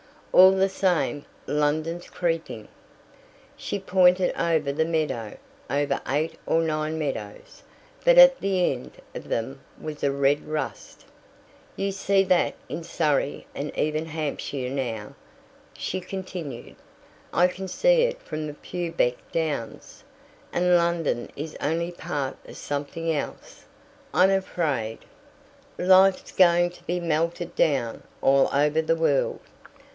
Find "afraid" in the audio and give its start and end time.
24.31-24.99